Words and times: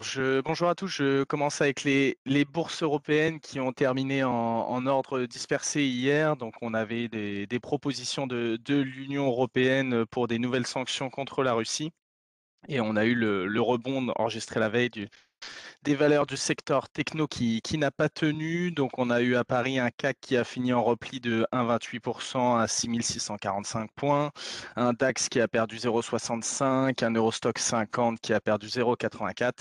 Bonjour 0.00 0.68
à 0.68 0.74
tous, 0.74 0.88
je 0.88 1.24
commence 1.24 1.60
avec 1.62 1.82
les 1.84 2.44
bourses 2.44 2.82
européennes 2.82 3.40
qui 3.40 3.60
ont 3.60 3.72
terminé 3.72 4.24
en 4.24 4.86
ordre 4.86 5.24
dispersé 5.24 5.84
hier. 5.84 6.36
Donc 6.36 6.54
on 6.60 6.74
avait 6.74 7.08
des 7.08 7.60
propositions 7.60 8.26
de 8.26 8.58
de 8.62 8.76
l'Union 8.76 9.26
européenne, 9.26 10.04
pour 10.06 10.28
des 10.28 10.38
nouvelles 10.38 10.66
sanctions 10.66 11.08
contre 11.10 11.42
la 11.42 11.54
Russie 11.54 11.92
et 12.68 12.80
on 12.80 12.96
a 12.96 13.04
eu 13.04 13.14
le 13.14 13.46
le 13.46 13.60
rebond 13.60 14.08
enregistré 14.16 14.60
la 14.60 14.68
veille 14.68 14.90
du 14.90 15.08
des 15.82 15.94
valeurs 15.94 16.26
du 16.26 16.36
secteur 16.36 16.88
techno 16.88 17.26
qui 17.26 17.60
qui 17.62 17.78
n'a 17.78 17.90
pas 17.90 18.08
tenu. 18.08 18.72
Donc 18.72 18.92
on 18.98 19.10
a 19.10 19.20
eu 19.20 19.36
à 19.36 19.44
Paris 19.44 19.78
un 19.78 19.90
CAC 19.90 20.18
qui 20.20 20.36
a 20.36 20.44
fini 20.44 20.72
en 20.72 20.82
repli 20.82 21.20
de 21.20 21.46
1,28 21.52 22.62
à 22.62 22.68
6 22.68 23.02
645 23.02 23.90
points, 23.94 24.32
un 24.76 24.92
DAX 24.92 25.28
qui 25.28 25.40
a 25.40 25.48
perdu 25.48 25.76
0,65, 25.76 27.04
un 27.04 27.10
Eurostock 27.12 27.58
50 27.58 28.20
qui 28.20 28.32
a 28.32 28.40
perdu 28.40 28.66
0,84 28.66 29.52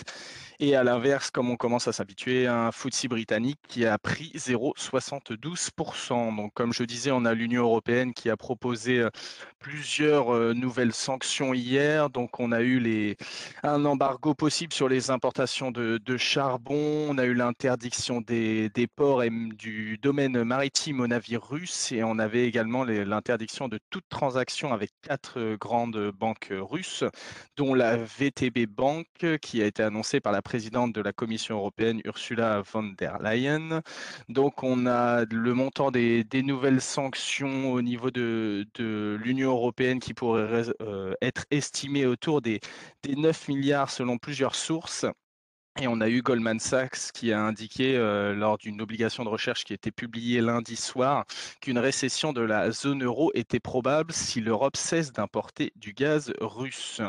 et 0.59 0.75
à 0.75 0.83
l'inverse, 0.83 1.31
comme 1.31 1.49
on 1.49 1.57
commence 1.57 1.87
à 1.87 1.93
s'habituer, 1.93 2.47
un 2.47 2.71
FTSE 2.71 3.07
britannique 3.07 3.59
qui 3.67 3.85
a 3.85 3.97
pris 3.97 4.31
0,72 4.35 6.35
Donc 6.35 6.53
comme 6.53 6.73
je 6.73 6.83
disais, 6.83 7.11
on 7.11 7.25
a 7.25 7.33
l'Union 7.33 7.63
européenne 7.63 8.13
qui 8.13 8.29
a 8.29 8.37
proposé, 8.37 8.99
heu, 8.99 9.11
plusieurs, 9.59 10.33
heu, 10.33 10.53
nouvelles 10.53 10.93
sanctions 10.93 11.53
hier. 11.53 12.09
Donc 12.09 12.39
on 12.39 12.51
a 12.51 12.61
eu 12.61 12.79
les 12.79 13.17
un 13.63 13.83
embargo 13.85 14.33
possible 14.33 14.73
sur 14.73 14.87
les 14.87 15.11
importations 15.11 15.71
de 15.79 16.17
charbon, 16.17 17.07
on 17.09 17.17
a 17.17 17.25
eu 17.25 17.33
l'interdiction 17.33 18.21
des 18.21 18.87
ports 18.95 19.23
et 19.23 19.29
du 19.29 19.97
domaine 19.97 20.43
maritime 20.43 20.99
aux 20.99 21.07
navires 21.07 21.47
russes 21.47 21.91
et 21.91 22.03
on 22.03 22.19
avait 22.19 22.47
également 22.47 22.83
l'interdiction 22.83 23.67
de 23.67 23.79
toute 23.89 24.07
transaction 24.09 24.73
avec 24.73 24.91
4 25.01 25.39
heu, 25.39 25.57
grandes 25.57 26.11
banques, 26.11 26.49
russes, 26.51 27.03
dont 27.57 27.73
la 27.73 27.97
VTB 27.97 28.65
Bank 28.67 29.07
qui 29.41 29.61
a 29.61 29.65
été 29.65 29.83
annoncée 29.83 30.19
par 30.19 30.31
la 30.31 30.41
présidente 30.41 30.93
de 30.93 31.01
la 31.01 31.13
Commission 31.13 31.57
européenne, 31.57 32.01
Ursula 32.05 32.61
von 32.61 32.93
der 32.97 33.19
Leyen. 33.21 33.81
Donc 34.29 34.63
on 34.63 34.85
a 34.87 35.25
le 35.25 35.53
montant 35.53 35.91
des 35.91 36.25
nouvelles 36.43 36.81
sanctions 36.81 37.71
au 37.71 37.81
niveau 37.81 38.11
de 38.11 38.65
l'Union 39.23 39.51
européenne 39.51 39.99
qui 39.99 40.13
pourrait 40.13 40.63
heu, 40.81 41.15
être 41.21 41.45
estimé 41.51 42.05
autour 42.05 42.41
des 42.41 42.59
9 43.07 43.47
milliards 43.47 43.89
selon 43.89 44.17
plusieurs 44.17 44.55
sources. 44.55 45.05
Et 45.81 45.87
on 45.89 45.99
a 45.99 46.07
eu 46.09 46.21
Goldman 46.21 46.59
Sachs 46.59 47.11
qui 47.13 47.33
a 47.33 47.41
indiqué, 47.41 47.97
heu, 47.97 48.33
lors 48.33 48.57
d'une 48.57 48.81
obligation 48.81 49.25
de 49.25 49.29
recherche 49.29 49.65
qui 49.65 49.73
a 49.73 49.75
été 49.75 49.91
publiée 49.91 50.39
lundi 50.39 50.77
soir, 50.77 51.25
qu'une 51.59 51.79
récession 51.79 52.31
de 52.31 52.39
la 52.41 52.71
zone 52.71 53.03
euro 53.03 53.29
était 53.33 53.59
probable 53.59 54.13
si 54.13 54.39
l'Europe 54.39 54.77
cesse 54.77 55.11
d'importer 55.11 55.73
du 55.75 55.91
gaz 55.93 56.31
russe. 56.39 57.01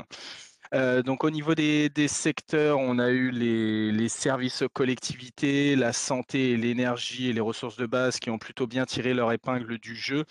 Heu, 0.75 1.03
donc 1.03 1.25
au 1.25 1.31
niveau 1.31 1.55
des 1.55 1.91
secteurs, 2.09 2.79
on 2.79 2.99
a 2.99 3.11
eu 3.11 3.31
les 3.31 4.09
services 4.09 4.65
collectivités, 4.73 5.77
la 5.77 5.93
santé 5.93 6.57
l'énergie 6.57 7.29
et 7.29 7.33
les 7.33 7.41
ressources 7.41 7.77
de 7.77 7.87
base 7.87 8.19
qui 8.19 8.31
ont 8.31 8.39
plutôt 8.39 8.67
bien 8.67 8.85
tiré 8.87 9.15
leur 9.15 9.33
épingle 9.33 9.79
du 9.79 9.95
jeu 9.95 10.25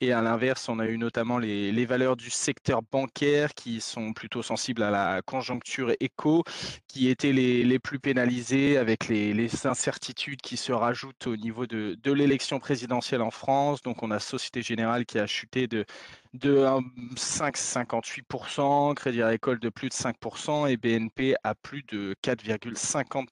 et 0.00 0.12
à 0.12 0.22
l'inverse, 0.22 0.68
on 0.68 0.78
a 0.78 0.86
eu 0.86 0.96
notamment 0.98 1.38
les 1.38 1.84
valeurs 1.86 2.16
du 2.16 2.30
secteur 2.30 2.80
bancaire 2.82 3.54
qui 3.54 3.80
sont 3.80 4.12
plutôt 4.12 4.42
sensibles 4.42 4.82
à 4.82 4.90
la 4.90 5.22
conjoncture 5.22 5.92
éco, 6.00 6.44
qui 6.88 7.08
étaient 7.08 7.32
les 7.32 7.78
plus 7.78 7.98
pénalisées 7.98 8.78
avec 8.78 9.08
les 9.08 9.66
incertitudes 9.66 10.40
qui 10.40 10.56
se 10.56 10.72
rajoutent 10.72 11.26
au 11.26 11.36
niveau 11.36 11.66
de 11.66 12.12
l'élection 12.12 12.58
présidentielle 12.60 13.22
en 13.22 13.30
France. 13.30 13.82
Donc 13.82 14.02
on 14.02 14.10
a 14.10 14.18
Société 14.20 14.62
Générale 14.62 15.04
qui 15.04 15.18
a 15.18 15.26
chuté 15.26 15.66
de 15.66 15.84
de 16.34 16.64
un 16.64 16.80
5,58% 17.16 18.94
Crédit 18.94 19.22
Agricole 19.22 19.58
de 19.58 19.68
plus 19.68 19.88
de 19.88 19.94
5% 19.94 20.70
et 20.70 20.76
BNP 20.76 21.34
à 21.42 21.54
plus 21.54 21.82
de 21.84 22.14
4,50 22.22 23.26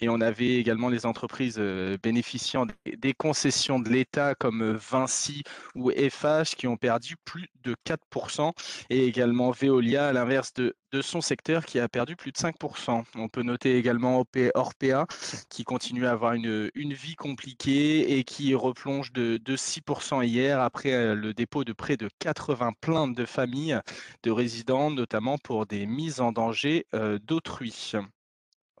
et 0.00 0.08
on 0.08 0.20
avait 0.20 0.54
également 0.56 0.88
les 0.88 1.06
entreprises, 1.06 1.58
heu, 1.58 1.96
bénéficiant 2.02 2.66
des 2.98 3.12
concessions 3.14 3.78
de 3.80 3.88
l'État 3.88 4.34
comme, 4.34 4.62
heu, 4.62 4.72
Vinci 4.90 5.42
ou 5.74 5.90
Eiffage 5.90 6.54
qui 6.56 6.66
ont 6.66 6.76
perdu 6.76 7.16
plus 7.24 7.48
de 7.62 7.74
4% 7.84 8.52
et 8.90 9.06
également 9.06 9.50
Veolia 9.50 10.08
à 10.08 10.12
l'inverse 10.12 10.52
de 10.54 10.74
de 10.92 11.02
son 11.02 11.20
secteur 11.20 11.64
qui 11.66 11.78
a 11.78 11.88
perdu 11.88 12.16
plus 12.16 12.32
de 12.32 12.36
5% 12.36 13.04
On 13.14 13.28
peut 13.28 13.42
noter 13.42 13.76
également 13.76 14.24
Orpea 14.54 15.06
qui 15.48 15.64
continue 15.64 16.06
à 16.06 16.12
avoir 16.12 16.32
une, 16.32 16.70
une 16.74 16.94
vie 16.94 17.14
compliquée 17.14 18.18
et 18.18 18.24
qui 18.24 18.54
replonge 18.54 19.12
de, 19.12 19.36
de 19.36 19.56
6% 19.56 20.22
hier 20.22 20.60
après 20.60 20.92
euh, 20.92 21.14
le 21.14 21.32
dépôt 21.34 21.64
de 21.64 21.72
près 21.72 21.96
de 21.96 22.08
80 22.18 22.72
plaintes 22.80 23.14
de 23.14 23.24
familles 23.24 23.78
de 24.22 24.30
résidents, 24.30 24.90
notamment 24.90 25.38
pour 25.38 25.66
des 25.66 25.86
mises 25.86 26.20
en 26.20 26.32
danger 26.32 26.86
euh, 26.94 27.18
d'autrui. 27.22 27.92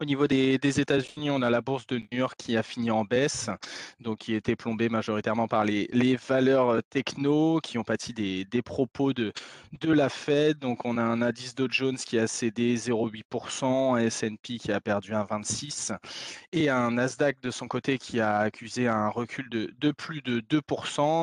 Au 0.02 0.06
niveau 0.06 0.26
des 0.26 0.80
États-Unis, 0.80 1.30
on 1.30 1.42
a 1.42 1.50
la 1.50 1.60
bourse 1.60 1.86
de 1.86 1.98
New 1.98 2.06
York 2.18 2.34
qui 2.38 2.56
a 2.56 2.62
fini 2.62 2.90
en 2.90 3.04
baisse, 3.04 3.50
donc 4.00 4.20
qui 4.20 4.32
était 4.34 4.56
plombée 4.56 4.88
majoritairement 4.88 5.46
par 5.46 5.66
les 5.66 6.16
valeurs, 6.26 6.72
heu, 6.72 6.82
techno 6.82 7.60
qui 7.62 7.76
ont 7.76 7.84
pâti 7.84 8.14
des 8.14 8.62
propos 8.62 9.12
de 9.12 9.32
la 9.82 10.08
Fed. 10.08 10.58
Donc 10.58 10.86
on 10.86 10.96
a 10.96 11.02
un 11.02 11.20
indice 11.20 11.54
Dow 11.54 11.66
Jones 11.70 11.98
qui 11.98 12.18
a 12.18 12.26
cédé 12.26 12.76
0,8 12.76 13.94
un 13.94 13.98
S&P 13.98 14.56
qui 14.56 14.72
a 14.72 14.80
perdu 14.80 15.12
1,26 15.12 15.92
et 16.52 16.70
un 16.70 16.92
Nasdaq 16.92 17.38
de 17.42 17.50
son 17.50 17.68
côté 17.68 17.98
qui 17.98 18.20
a 18.20 18.38
accusé 18.38 18.88
un 18.88 19.10
recul 19.10 19.50
de 19.50 19.90
plus 19.92 20.22
de 20.22 20.40
2 20.40 20.62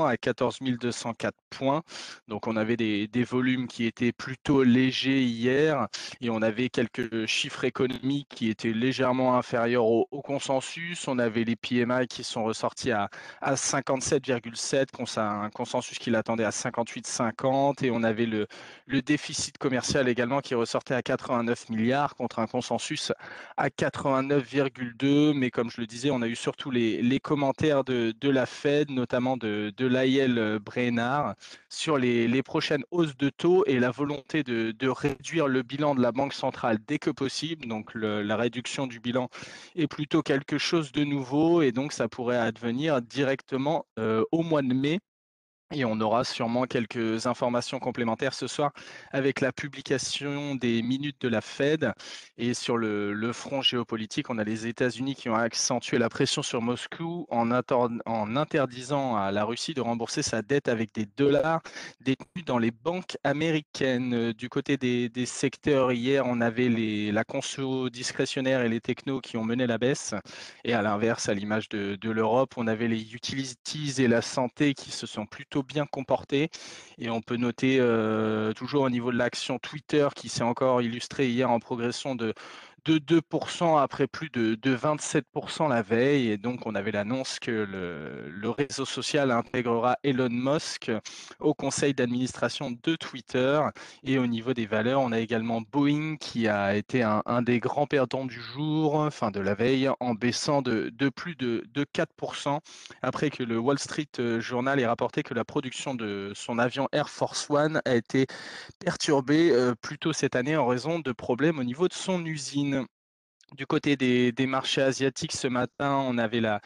à 0.05 0.17
14 0.17 0.59
204 0.61 1.35
points. 1.49 1.81
Donc 2.27 2.45
on 2.45 2.55
avait 2.55 2.77
des 2.77 3.23
volumes 3.23 3.67
qui 3.67 3.85
étaient 3.85 4.11
plutôt 4.11 4.61
légers 4.61 5.23
hier 5.23 5.87
et 6.21 6.29
on 6.29 6.43
avait 6.43 6.69
quelques 6.69 7.25
chiffres 7.25 7.63
économiques 7.63 8.27
qui 8.29 8.49
étaient 8.49 8.66
légèrement 8.73 9.37
inférieur 9.37 9.85
au, 9.85 10.05
consensus. 10.21 11.07
On 11.07 11.19
avait 11.19 11.43
les 11.43 11.55
PMI 11.55 12.07
qui 12.07 12.23
sont 12.23 12.43
ressortis 12.43 12.91
à, 12.91 13.09
à 13.41 13.55
57,7, 13.55 15.19
un 15.19 15.49
consensus 15.49 15.99
qui 15.99 16.09
l'attendait 16.09 16.43
à 16.43 16.49
58,50. 16.49 17.85
Et 17.85 17.91
on 17.91 18.03
avait 18.03 18.25
le, 18.25 18.47
le 18.85 19.01
déficit 19.01 19.57
commercial 19.57 20.09
également 20.09 20.41
qui 20.41 20.55
ressortait 20.55 20.93
à 20.93 21.01
89 21.01 21.69
milliards 21.69 22.15
contre 22.15 22.39
un 22.39 22.47
consensus 22.47 23.11
à 23.55 23.69
89,2. 23.69 25.33
Mais 25.33 25.49
comme 25.49 25.69
je 25.69 25.81
le 25.81 25.87
disais, 25.87 26.11
on 26.11 26.21
a 26.21 26.27
eu 26.27 26.35
surtout 26.35 26.71
les, 26.71 27.01
les 27.01 27.19
commentaires 27.19 27.83
de, 27.83 28.13
de 28.19 28.29
la 28.29 28.45
Fed, 28.45 28.89
notamment 28.89 29.37
de, 29.37 29.73
de 29.75 29.85
l'AIL 29.85 30.59
Brainard, 30.63 31.35
sur 31.69 31.97
les, 31.97 32.27
les 32.27 32.43
prochaines 32.43 32.83
hausses 32.91 33.17
de 33.17 33.29
taux 33.29 33.63
et 33.65 33.79
la 33.79 33.91
volonté 33.91 34.43
de, 34.43 34.71
de 34.71 34.89
réduire 34.89 35.47
le 35.47 35.61
bilan 35.63 35.95
de 35.95 36.01
la 36.01 36.11
Banque 36.11 36.33
centrale 36.33 36.79
dès 36.87 36.99
que 36.99 37.09
possible. 37.09 37.67
Donc 37.67 37.91
la 37.95 38.35
réduction 38.35 38.56
du 38.87 38.99
bilan 38.99 39.29
est 39.75 39.87
plutôt 39.87 40.21
quelque 40.21 40.57
chose 40.57 40.91
de 40.91 41.03
nouveau 41.03 41.61
et 41.61 41.71
donc 41.71 41.93
ça 41.93 42.07
pourrait 42.07 42.37
advenir 42.37 43.01
directement 43.01 43.85
euh, 43.99 44.23
au 44.31 44.43
mois 44.43 44.61
de 44.61 44.73
mai 44.73 44.99
et 45.73 45.83
on 45.83 45.99
aura 45.99 46.23
sûrement 46.23 46.63
quelques 46.63 47.27
informations 47.27 47.79
complémentaires 47.79 48.33
ce 48.33 48.47
soir 48.47 48.71
avec 49.11 49.41
la 49.41 49.51
publication 49.51 50.55
des 50.55 50.81
minutes 50.81 51.19
de 51.19 51.27
la 51.27 51.41
Fed. 51.41 51.91
Et 52.37 52.53
sur 52.53 52.77
le, 52.77 53.33
front 53.33 53.61
géopolitique, 53.61 54.29
on 54.29 54.37
a 54.37 54.45
les 54.45 54.67
États-Unis 54.67 55.15
qui 55.15 55.29
ont 55.29 55.35
accentué 55.35 55.97
la 55.97 56.07
pression 56.07 56.41
sur 56.41 56.61
Moscou 56.61 57.27
en, 57.29 57.51
interdisant 57.51 59.17
à 59.17 59.31
la 59.31 59.43
Russie 59.43 59.73
de 59.73 59.81
rembourser 59.81 60.21
sa 60.21 60.41
dette 60.41 60.69
avec 60.69 60.93
des 60.93 61.05
dollars 61.05 61.61
détenus 61.99 62.45
dans 62.45 62.59
les 62.59 62.71
banques 62.71 63.17
américaines. 63.25 64.31
Du 64.31 64.47
côté 64.47 64.77
des, 64.77 65.25
secteurs, 65.25 65.91
hier, 65.91 66.23
on 66.25 66.39
avait 66.39 66.69
la 67.11 67.25
conso 67.25 67.89
discrétionnaire 67.89 68.61
et 68.61 68.69
les 68.69 68.79
technos 68.79 69.19
qui 69.19 69.35
ont 69.35 69.43
mené 69.43 69.67
la 69.67 69.77
baisse. 69.77 70.15
Et 70.63 70.73
à 70.73 70.81
l'inverse, 70.81 71.27
à 71.27 71.33
l'image 71.33 71.67
de 71.67 72.09
l'Europe, 72.09 72.53
on 72.55 72.67
avait 72.67 72.87
les 72.87 73.13
utilities 73.13 73.95
et 73.97 74.07
la 74.07 74.21
santé 74.21 74.73
qui 74.73 74.91
se 74.91 75.05
sont 75.05 75.25
plutôt 75.25 75.56
bien 75.63 75.85
comporté. 75.85 76.49
Et 76.97 77.09
on 77.09 77.21
peut 77.21 77.37
noter 77.37 77.77
toujours 78.55 78.83
au 78.83 78.89
niveau 78.89 79.11
de 79.11 79.17
l'action 79.17 79.59
Twitter 79.59 80.07
qui 80.15 80.29
s'est 80.29 80.43
encore 80.43 80.81
illustré 80.81 81.29
hier 81.29 81.49
en 81.49 81.59
progression 81.59 82.15
de 82.15 82.33
de 82.87 82.99
2% 82.99 83.81
après 83.81 84.07
plus 84.07 84.29
de, 84.29 84.55
de 84.55 84.75
27% 84.75 85.67
la 85.69 85.81
veille. 85.81 86.29
Et 86.29 86.37
donc, 86.37 86.65
on 86.65 86.73
avait 86.73 86.91
l'annonce 86.91 87.37
que 87.37 87.51
le, 87.51 88.49
réseau 88.49 88.85
social 88.85 89.29
intégrera 89.31 89.97
Elon 90.03 90.29
Musk 90.29 90.89
au 91.41 91.53
conseil 91.53 91.93
d'administration 91.93 92.71
de 92.71 92.95
Twitter. 92.95 93.59
Et 94.05 94.17
au 94.17 94.25
niveau 94.25 94.53
des 94.53 94.65
valeurs, 94.65 95.01
on 95.01 95.11
a 95.11 95.19
également 95.19 95.61
Boeing 95.61 96.15
qui 96.15 96.47
a 96.47 96.77
été 96.77 97.03
un, 97.03 97.41
des 97.41 97.59
grands 97.59 97.87
perdants 97.87 98.25
du 98.25 98.39
jour, 98.39 98.95
enfin 98.95 99.31
de 99.31 99.41
la 99.41 99.53
veille, 99.53 99.89
en 99.99 100.13
baissant 100.13 100.61
de, 100.61 100.89
plus 101.09 101.35
de, 101.35 101.65
de 101.73 101.83
4% 101.83 102.59
après 103.01 103.29
que 103.29 103.43
le 103.43 103.59
Wall 103.59 103.79
Street 103.79 104.39
Journal 104.39 104.79
ait 104.79 104.87
rapporté 104.87 105.23
que 105.23 105.33
la 105.33 105.43
production 105.43 105.93
de 105.93 106.31
son 106.35 106.57
avion 106.57 106.87
Air 106.93 107.09
Force 107.09 107.49
One 107.49 107.81
a 107.83 107.95
été 107.95 108.27
perturbée 108.79 109.51
euh, 109.51 109.75
plus 109.75 109.97
tôt 109.97 110.13
cette 110.13 110.37
année 110.37 110.55
en 110.55 110.67
raison 110.67 110.99
de 110.99 111.11
problèmes 111.11 111.59
au 111.59 111.63
niveau 111.65 111.89
de 111.89 111.93
son 111.93 112.25
usine. 112.25 112.76
Du 113.55 113.65
côté 113.65 113.95
des 113.95 114.45
marchés 114.45 114.81
asiatiques, 114.81 115.31
ce 115.31 115.47
matin, 115.47 115.93
on 116.05 116.17
avait 116.17 116.41
la 116.41 116.59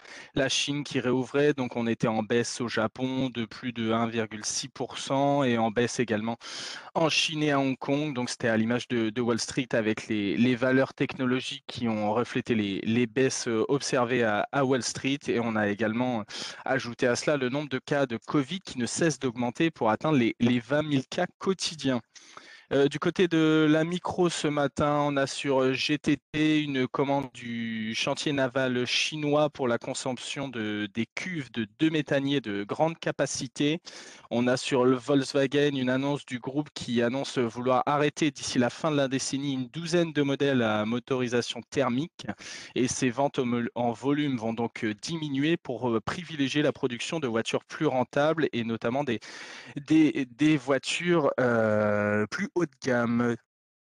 Chine 0.50 0.84
qui 0.84 1.00
réouvrait, 1.00 1.54
donc 1.54 1.76
on 1.76 1.86
était 1.86 2.08
en 2.08 2.24
baisse 2.24 2.60
au 2.60 2.68
Japon 2.68 3.30
de 3.30 3.46
plus 3.46 3.72
de 3.72 3.92
1,6 3.92 5.46
et 5.46 5.58
en 5.60 5.70
baisse 5.70 6.00
également 6.00 6.38
en 6.96 7.08
Chine 7.10 7.44
et 7.44 7.52
à 7.52 7.60
Hong 7.60 7.78
Kong. 7.78 8.14
Donc 8.16 8.30
c'était 8.32 8.48
à 8.48 8.58
l'image 8.58 8.88
de 8.88 9.22
Wall 9.22 9.40
Street 9.40 9.68
avec 9.74 10.08
les 10.08 10.56
valeurs 10.56 10.94
technologiques 10.96 11.66
qui 11.68 11.88
ont 11.88 12.14
reflété 12.14 12.56
les 12.56 13.08
baisses, 13.08 13.48
heu, 13.48 13.64
observées 13.70 14.24
à 14.24 14.48
à 14.52 14.66
Wall 14.66 14.84
Street 14.84 15.20
et 15.28 15.40
on 15.40 15.56
a 15.56 15.70
également 15.70 16.24
ajouté 16.66 17.08
à 17.08 17.16
cela 17.16 17.38
le 17.38 17.50
nombre 17.50 17.70
de 17.70 17.80
cas 17.80 18.06
de 18.08 18.18
Covid 18.18 18.60
qui 18.60 18.80
ne 18.80 18.86
cesse 18.88 19.20
d'augmenter 19.20 19.70
pour 19.72 19.92
atteindre 19.92 20.18
les 20.18 20.36
les 20.40 20.60
20 20.60 20.84
000 20.90 21.04
cas 21.10 21.28
quotidiens. 21.38 22.02
Heu, 22.74 22.88
du 22.88 23.00
côté 23.00 23.28
de 23.28 23.68
la 23.70 23.84
micro 23.84 24.30
ce 24.30 24.48
matin, 24.48 25.00
on 25.02 25.18
a 25.18 25.28
sur, 25.28 25.74
GTT 25.74 26.62
une 26.62 26.88
commande 26.88 27.30
du 27.34 27.94
chantier 27.96 28.32
naval 28.32 28.86
chinois 28.86 29.50
pour 29.50 29.68
la 29.68 29.78
consomption 29.78 30.48
de 30.48 30.88
des 30.94 31.06
cuves 31.06 31.52
de 31.52 31.68
2 31.80 31.90
méthaniers 31.90 32.40
de 32.40 32.64
grande 32.64 32.98
capacité. 32.98 33.82
On 34.30 34.48
a 34.48 34.56
sur 34.56 34.86
Volkswagen 34.86 35.76
une 35.76 35.90
annonce 35.90 36.26
du 36.26 36.40
groupe 36.40 36.70
qui 36.74 37.02
annonce 37.02 37.38
vouloir 37.40 37.84
arrêter 37.86 38.32
d'ici 38.32 38.58
la 38.58 38.70
fin 38.70 38.90
de 38.90 38.96
la 38.96 39.10
décennie 39.10 39.54
une 39.54 39.68
douzaine 39.68 40.14
de 40.14 40.22
modèles 40.22 40.62
à 40.62 40.86
motorisation 40.86 41.60
thermique 41.70 42.26
et 42.76 42.88
ces 42.88 43.10
ventes 43.10 43.42
en 43.76 43.92
volume 43.92 44.38
vont 44.38 44.54
donc, 44.54 44.86
diminuer 45.02 45.58
pour, 45.58 46.00
privilégier 46.06 46.62
la 46.62 46.72
production 46.72 47.20
de 47.20 47.28
voitures 47.28 47.66
plus 47.66 47.86
rentables 47.88 48.48
et 48.54 48.64
notamment 48.64 49.04
des 49.04 49.20
voitures, 50.58 51.32
plus 52.30 52.48
de 52.66 52.72
gamme. 52.84 53.36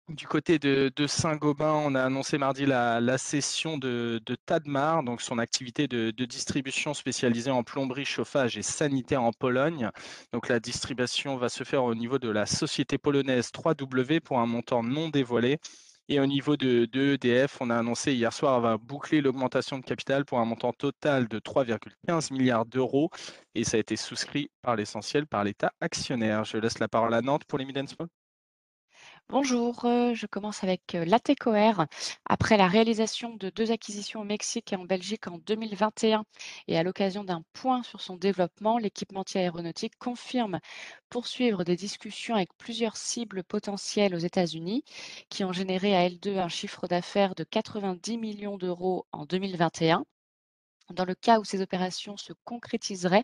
Du 0.09 0.27
côté 0.27 0.59
de 0.59 1.07
Saint-Gobain, 1.07 1.71
on 1.85 1.95
a 1.95 2.03
annoncé 2.03 2.38
mardi 2.38 2.65
la 2.65 3.00
la 3.00 3.18
cession 3.18 3.77
de 3.77 4.19
Tadmar, 4.45 5.03
donc 5.03 5.21
son 5.21 5.38
activité 5.38 5.88
de 5.88 6.25
distribution 6.25 6.94
spécialisée 6.94 7.51
en 7.51 7.63
plomberie, 7.63 8.06
chauffage 8.06 8.57
et 8.57 8.62
sanitaire 8.62 9.23
en 9.23 9.31
Pologne. 9.31 9.89
Donc 10.33 10.50
la 10.50 10.59
distribution 10.59 11.38
va 11.38 11.50
se 11.50 11.63
faire 11.63 11.83
au 11.85 11.95
niveau 11.95 12.19
de 12.19 12.29
la 12.29 12.45
société 12.45 12.97
polonaise 12.97 13.51
3W 13.51 14.19
pour 14.19 14.39
un 14.39 14.47
montant 14.47 14.83
non 14.83 15.09
dévoilé 15.09 15.59
et 16.12 16.19
au 16.19 16.25
niveau 16.25 16.57
de 16.57 16.89
EDF, 16.94 17.62
on 17.62 17.69
a 17.69 17.77
annoncé 17.77 18.13
hier 18.13 18.33
soir 18.33 18.56
avoir 18.56 18.77
bouclé 18.77 19.21
l'augmentation 19.21 19.79
de 19.79 19.85
capital 19.85 20.25
pour 20.25 20.39
un 20.39 20.45
montant 20.45 20.73
total 20.73 21.29
de 21.29 21.39
3,15 21.39 22.33
milliards 22.33 22.65
d'euros 22.65 23.09
et 23.56 23.63
ça 23.63 23.77
a 23.77 23.79
été 23.79 23.95
souscrit 23.95 24.51
par 24.62 24.75
l'essentiel 24.75 25.25
par 25.25 25.45
l'État 25.45 25.71
actionnaire. 25.79 26.44
Je 26.44 26.57
laisse 26.57 26.79
la 26.79 26.89
parole 26.89 27.13
à 27.13 27.21
Nantes 27.21 27.45
pour 27.45 27.59
les 27.59 27.65
Mid 27.65 27.77
Bonjour, 29.29 29.85
heu, 29.85 30.13
je 30.13 30.25
commence 30.27 30.63
avec, 30.63 30.94
heu, 30.94 31.03
Latécoère. 31.06 31.88
Après 32.25 32.56
la 32.57 32.68
réalisation 32.68 33.35
de 33.35 33.50
2 33.50 33.71
acquisitions 33.71 34.19
au 34.21 34.23
Mexique 34.25 34.73
et 34.73 34.75
en 34.75 34.83
Belgique 34.85 35.25
en 35.27 35.38
2021 35.39 36.23
et 36.68 36.77
à 36.77 36.83
l'occasion 36.83 37.23
d'un 37.23 37.41
point 37.53 37.81
sur 37.83 38.01
son 38.01 38.15
développement, 38.18 38.77
l'équipementier 38.77 39.41
aéronautique 39.41 39.97
confirme 39.97 40.59
poursuivre 41.09 41.63
des 41.63 41.75
discussions 41.77 42.35
avec 42.35 42.50
plusieurs 42.57 42.97
cibles 42.97 43.44
potentielles 43.44 44.13
aux 44.15 44.18
États-Unis, 44.19 44.83
qui 45.29 45.44
ont 45.45 45.53
généré 45.53 45.95
à 45.95 46.06
L2 46.07 46.38
un 46.38 46.50
chiffre 46.50 46.85
d'affaires 46.88 47.33
de 47.35 47.44
90 47.45 48.18
millions 48.18 48.57
d'euros 48.57 49.07
en 49.13 49.25
2021. 49.25 50.03
Dans 50.94 51.06
le 51.06 51.16
cas 51.16 51.40
où 51.40 51.44
ces 51.44 51.62
opérations 51.62 52.18
se 52.18 52.34
concrétiseraient, 52.46 53.24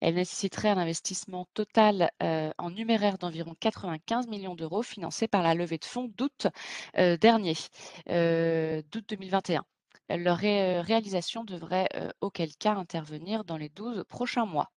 elles 0.00 0.14
nécessiteraient 0.16 0.70
un 0.70 0.78
investissement 0.78 1.46
total 1.54 2.10
en 2.58 2.70
numéraire 2.70 3.18
d'environ 3.18 3.54
95 3.60 4.26
millions 4.28 4.54
d'euros 4.54 4.82
financé 4.82 5.28
par 5.28 5.42
la 5.42 5.54
levée 5.54 5.78
de 5.78 5.84
fonds 5.84 6.10
d'août 6.16 6.48
dernier, 6.96 7.54
euh, 8.10 8.82
d'août 8.90 9.04
2021. 9.08 9.64
Leur 10.10 10.36
ré- 10.38 10.80
réalisation 10.80 11.44
devrait, 11.44 11.88
auquel 12.20 12.54
cas, 12.56 12.74
intervenir 12.74 13.44
dans 13.44 13.56
les 13.56 13.68
12 13.68 14.04
prochains 14.08 14.46
mois. 14.46 14.70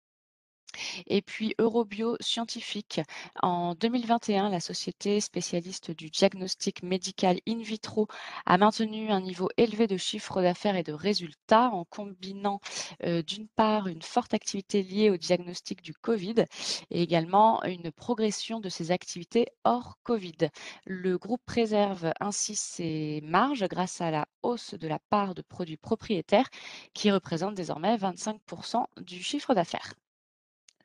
Et 1.08 1.22
puis 1.22 1.56
Eurobio 1.60 2.16
Scientifique. 2.20 3.02
En 3.42 3.76
2021, 3.76 4.50
la 4.50 4.60
société 4.60 5.20
spécialiste 5.20 5.92
du 5.92 6.10
diagnostic 6.10 6.84
médical 6.84 7.40
in 7.48 7.60
vitro 7.60 8.08
a 8.46 8.58
maintenu 8.58 9.10
un 9.12 9.22
niveau 9.22 9.50
élevé 9.58 9.88
de 9.88 9.98
chiffre 9.98 10.42
d'affaires 10.42 10.76
et 10.76 10.84
de 10.84 10.94
résultats 10.94 11.70
en 11.70 11.86
combinant 11.86 12.60
euh, 13.04 13.22
d'une 13.22 13.48
part 13.48 13.88
une 13.88 14.02
forte 14.02 14.34
activité 14.34 14.84
liée 14.84 15.10
au 15.10 15.18
diagnostic 15.18 15.82
du 15.82 15.94
Covid 15.94 16.46
et 16.92 17.02
également 17.02 17.64
une 17.64 17.92
progression 17.92 18.60
de 18.60 18.70
ses 18.70 18.92
activités 18.92 19.48
hors 19.64 19.98
Covid. 20.04 20.50
Le 20.86 21.18
groupe 21.18 21.42
préserve 21.46 22.12
ainsi 22.20 22.56
ses 22.56 23.22
marges 23.24 23.68
grâce 23.68 24.02
à 24.02 24.12
la 24.12 24.28
hausse 24.44 24.74
de 24.74 24.88
la 24.88 25.00
part 25.10 25.36
de 25.36 25.42
produits 25.42 25.78
propriétaires 25.78 26.50
qui 26.94 27.12
représente 27.12 27.56
désormais 27.56 27.96
25% 27.98 28.86
du 29.02 29.22
chiffre 29.24 29.54
d'affaires. 29.54 29.94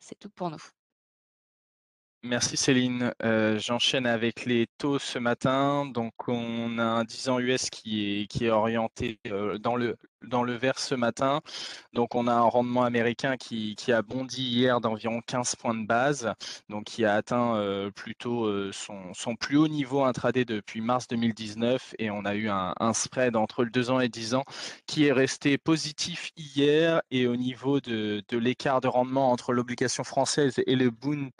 C'est 0.06 0.18
tout 0.18 0.28
pour 0.28 0.50
nous. 0.50 0.62
Merci 2.22 2.58
Céline. 2.58 3.14
Heu, 3.22 3.58
j'enchaîne 3.58 4.06
avec 4.06 4.44
les 4.44 4.66
taux 4.76 4.98
ce 4.98 5.18
matin. 5.18 5.86
Donc 5.86 6.12
on 6.28 6.76
a 6.78 6.84
un 6.84 7.04
10 7.04 7.30
ans 7.30 7.38
US 7.38 7.70
qui 7.70 8.20
est 8.20 8.26
qui 8.26 8.44
est 8.44 8.50
orienté, 8.50 9.18
heu, 9.28 9.58
dans 9.58 9.76
le 9.76 9.96
dans 10.28 10.42
le 10.42 10.54
vert 10.54 10.78
ce 10.78 10.94
matin. 10.94 11.40
Donc 11.92 12.14
on 12.14 12.26
a 12.26 12.32
un 12.32 12.40
rendement 12.42 12.84
américain 12.84 13.36
qui 13.36 13.74
qui 13.76 13.92
a 13.92 14.02
bondi 14.02 14.42
hier 14.42 14.80
d'environ 14.80 15.20
15 15.26 15.56
points 15.56 15.74
de 15.74 15.86
base, 15.86 16.32
donc 16.68 16.84
qui 16.84 17.04
a 17.04 17.14
atteint, 17.14 17.56
heu, 17.58 17.90
plutôt, 17.94 18.46
heu, 18.46 18.72
son 18.72 19.12
son 19.14 19.36
plus 19.36 19.56
haut 19.56 19.68
niveau 19.68 20.04
intraday 20.04 20.44
depuis 20.44 20.80
mars 20.80 21.06
2019 21.08 21.94
et 21.98 22.10
on 22.10 22.24
a 22.24 22.34
eu 22.34 22.48
un 22.48 22.92
spread 22.94 23.36
entre 23.36 23.64
le 23.64 23.70
2 23.70 23.90
ans 23.90 24.00
et 24.00 24.08
10 24.08 24.34
ans 24.34 24.44
qui 24.86 25.06
est 25.06 25.12
resté 25.12 25.58
positif 25.58 26.30
hier. 26.36 27.02
Et 27.10 27.26
au 27.26 27.36
niveau 27.36 27.80
de 27.80 28.22
de 28.28 28.38
l'écart 28.38 28.80
de 28.80 28.88
rendement 28.88 29.30
entre 29.32 29.52
l'obligation 29.52 30.04
française 30.04 30.60
et 30.66 30.76
le 30.76 30.90
Bund, 30.90 31.30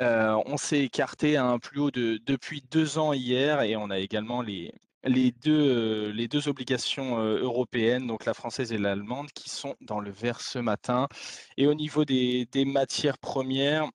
Heu, 0.00 0.36
on 0.46 0.56
s'est 0.56 0.80
écarté 0.84 1.36
à 1.36 1.44
un 1.46 1.58
plus 1.58 1.80
haut 1.80 1.90
de 1.90 2.18
depuis 2.24 2.62
2 2.70 2.98
ans 2.98 3.12
hier. 3.12 3.62
Et 3.62 3.76
on 3.76 3.90
a 3.90 3.98
également 3.98 4.42
les 4.42 4.72
les 5.04 5.32
2, 5.32 6.08
heu, 6.08 6.10
les 6.12 6.28
2 6.28 6.48
obligations, 6.48 7.18
heu, 7.20 7.40
européennes, 7.42 8.06
donc 8.06 8.24
la 8.26 8.34
française 8.34 8.72
et 8.72 8.78
l'allemande 8.78 9.30
qui 9.32 9.48
sont 9.50 9.74
dans 9.80 10.00
le 10.00 10.10
vert 10.10 10.40
ce 10.40 10.58
matin. 10.58 11.08
Et 11.56 11.66
au 11.66 11.74
niveau 11.74 12.04
des 12.04 12.46
des 12.52 12.64
matières 12.64 13.18
premières, 13.18 13.88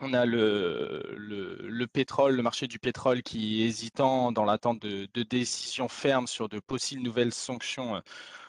on 0.00 0.12
a 0.14 0.26
le 0.26 1.14
le 1.16 1.58
le 1.68 1.86
pétrole, 1.86 2.34
le 2.36 2.42
marché 2.42 2.66
du 2.66 2.78
pétrole 2.78 3.22
qui 3.22 3.62
est 3.62 3.66
hésitant 3.66 4.32
dans 4.32 4.44
l'attente 4.44 4.80
de 4.80 5.08
de 5.12 5.22
décisions 5.22 5.88
fermes 5.88 6.26
sur 6.26 6.48
de 6.48 6.60
possibles 6.60 7.02
nouvelles 7.02 7.34
sanctions, 7.34 8.00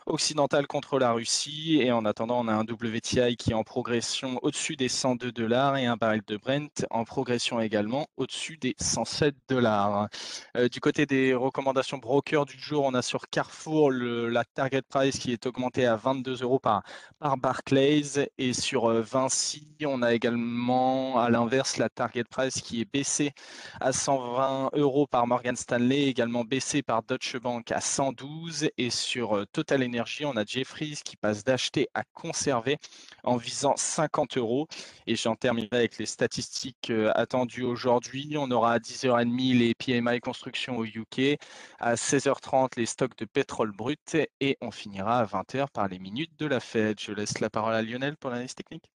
occidentale 0.10 0.68
contre 0.68 1.00
la 1.00 1.12
Russie 1.12 1.80
et 1.82 1.92
en 1.92 2.04
attendant, 2.06 2.40
on 2.40 2.48
a 2.48 2.54
un 2.54 2.64
WTI 2.64 3.38
qui 3.38 3.52
est 3.52 3.54
en 3.54 3.64
progression 3.64 4.40
au-dessus 4.42 4.76
des 4.76 4.90
102 4.90 5.32
dollars 5.32 5.78
et 5.78 5.86
un 5.86 5.98
baril 5.98 6.22
de 6.28 6.38
Brent 6.38 6.86
en 6.90 7.04
progression 7.06 7.60
également 7.60 8.08
au-dessus 8.18 8.58
des 8.58 8.76
107 8.80 9.36
dollars. 9.48 10.10
Euh, 10.58 10.68
du 10.68 10.80
côté 10.80 11.06
des 11.06 11.34
recommandations 11.34 11.98
broker 11.98 12.46
du 12.46 12.58
jour, 12.58 12.86
on 12.86 12.94
a 12.94 13.02
sur 13.02 13.30
Carrefour 13.30 13.92
la 13.92 14.44
target 14.44 14.82
price 14.82 15.20
qui 15.20 15.32
est 15.32 15.46
augmentée 15.46 15.86
à 15.86 15.96
22 15.96 16.44
euros 16.44 16.60
par, 16.60 16.84
par 17.20 17.38
Barclays 17.38 18.30
et 18.38 18.54
sur 18.54 18.90
euh, 18.90 19.02
Vinci, 19.02 19.68
on 19.86 20.02
a 20.02 20.14
également 20.14 21.20
à 21.20 21.30
l'inverse 21.40 21.78
la 21.78 21.88
target 21.88 22.26
price 22.26 22.62
qui 22.62 22.82
est 22.82 22.92
baissée 22.92 23.32
à 23.80 23.94
120 23.94 24.72
euros 24.74 25.08
par 25.08 25.26
Morgan 25.26 25.56
Stanley, 25.56 26.04
également 26.04 26.44
baissée 26.44 26.82
par 26.82 27.02
Deutsche 27.02 27.38
Bank 27.38 27.72
à 27.72 27.80
112 27.80 28.70
et 28.78 28.90
sur 28.90 29.38
euh, 29.38 29.46
Total 29.54 29.82
Energy 29.84 30.26
on 30.26 30.36
a 30.36 30.44
Jeffries 30.44 31.00
qui 31.06 31.16
passe 31.16 31.46
d'acheter 31.46 31.88
à 31.94 32.04
conserver 32.14 32.78
en 33.24 33.38
visant 33.38 33.76
50 33.78 34.38
euros. 34.38 34.68
Et 35.08 35.16
j'en 35.16 35.36
terminerai 35.36 35.78
avec 35.78 35.98
les 35.98 36.06
statistiques 36.06 36.90
euh, 36.90 37.12
attendues 37.16 37.64
aujourd'hui. 37.64 38.36
On 38.38 38.52
aura 38.52 38.74
à 38.74 38.80
10h30 38.80 39.58
les 39.58 39.74
PMI 39.76 40.20
construction 40.20 40.78
au 40.78 40.86
UK, 40.86 41.40
à 41.80 41.96
16h30 41.96 42.72
les 42.78 42.86
stocks 42.86 43.18
de 43.18 43.26
pétrole 43.26 43.72
brut 43.72 44.18
et 44.42 44.58
on 44.60 44.72
finira 44.72 45.20
à 45.20 45.26
20h 45.26 45.68
par 45.72 45.88
les 45.88 46.00
minutes 46.00 46.38
de 46.38 46.48
la 46.48 46.60
Fed. 46.60 47.00
Je 47.00 47.14
laisse 47.14 47.40
la 47.40 47.50
parole 47.50 47.76
à 47.76 47.82
Lionel 47.82 48.18
pour 48.18 48.30
l'analyse 48.30 48.56
technique. 48.56 48.90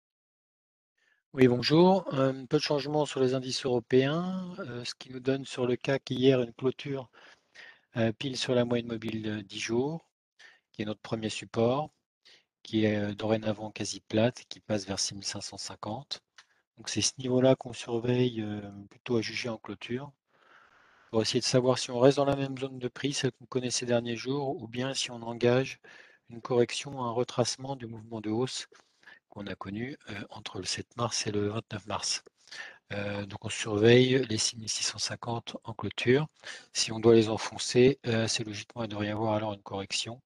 Oui, 1.35 1.49
bonjour. 1.49 2.13
Un 2.13 2.45
peu 2.47 2.59
de 2.59 2.63
changement 2.63 3.07
sur 3.07 3.21
les 3.21 3.33
indices 3.35 3.65
européens, 3.65 4.55
euh, 4.59 4.85
ce 4.85 4.95
qui 4.95 5.11
nous 5.11 5.21
donne 5.21 5.47
sur 5.47 5.67
le 5.67 5.77
CAC 5.77 6.11
hier 6.11 6.41
une 6.43 6.53
clôture 6.53 7.09
euh, 7.97 8.13
pile 8.13 8.37
sur 8.37 8.55
la 8.55 8.65
moyenne 8.67 8.89
mobile 8.89 9.23
de 9.23 9.41
10 9.41 9.59
jours 9.59 10.07
qui 10.73 10.83
est 10.83 10.85
notre 10.87 11.01
premier 11.01 11.31
support, 11.31 11.91
qui 12.63 12.85
est 12.87 12.97
euh, 12.99 13.15
dorénavant 13.15 13.71
quasi 13.71 14.01
plate, 14.01 14.45
qui 14.49 14.61
passe 14.61 14.87
vers 14.87 14.99
6550. 15.01 16.21
Donc 16.79 16.89
c'est 16.91 17.03
ce 17.03 17.15
niveau-là 17.19 17.57
qu'on 17.57 17.73
surveille 17.73 18.45
plutôt 18.91 19.17
à 19.19 19.23
juger 19.23 19.49
en 19.49 19.59
clôture, 19.59 20.13
pour 21.11 21.23
essayer 21.23 21.41
de 21.41 21.47
savoir 21.47 21.79
si 21.79 21.91
on 21.91 22.01
reste 22.01 22.19
dans 22.19 22.27
la 22.27 22.37
même 22.37 22.59
zone 22.59 22.79
de 22.79 22.89
prix, 22.89 23.15
celle 23.15 23.33
qu'on 23.33 23.47
connaît 23.47 23.71
ces 23.71 23.87
derniers 23.87 24.17
jours, 24.17 24.63
ou 24.63 24.69
bien 24.69 24.95
si 24.95 25.11
on 25.11 25.23
engage 25.23 25.81
une 26.31 26.43
correction, 26.43 27.03
un 27.03 27.13
retracement 27.13 27.77
du 27.77 27.87
mouvement 27.87 28.21
de 28.21 28.31
hausse 28.31 28.69
qu'on 29.33 29.47
a 29.47 29.55
connu 29.55 29.97
euh, 30.11 30.21
entre 30.31 30.59
le 30.59 30.65
7 30.65 30.97
mars 30.97 31.27
et 31.27 31.33
le 31.33 31.49
29 31.49 31.87
mars. 31.87 32.23
Euh, 32.93 33.25
donc 33.25 33.45
on 33.47 33.49
surveille 33.49 34.25
les 34.29 34.37
6650 34.37 35.57
en 35.65 35.73
clôture. 35.73 36.27
Si 36.75 36.93
on 36.93 37.01
doit 37.01 37.15
les 37.15 37.31
enfoncer, 37.31 37.99
euh, 38.07 38.29
c'est 38.29 38.45
logiquement 38.45 38.85
il 38.85 38.89
devrait 38.89 39.07
y 39.07 39.11
avoir 39.11 39.35
alors 39.35 39.55
une 39.55 39.63
correction 39.63 40.21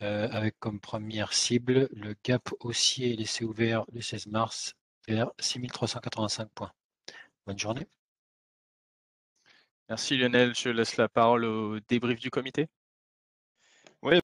avec 0.00 0.56
comme 0.60 0.78
première 0.78 1.32
cible 1.32 1.88
le 1.90 2.14
gap 2.24 2.50
haussier 2.60 3.16
laissé 3.16 3.44
ouvert 3.44 3.84
le 3.92 4.00
16 4.00 4.28
mars 4.28 4.74
vers 5.08 5.32
6385 5.40 6.48
points. 6.54 6.72
Bonne 7.46 7.58
journée. 7.58 7.88
Merci 9.88 10.16
Lionel, 10.16 10.54
je 10.54 10.68
laisse 10.68 10.96
la 10.98 11.08
parole 11.08 11.44
au 11.44 11.80
débrief 11.80 12.20
du 12.20 12.30
comité. 12.30 12.68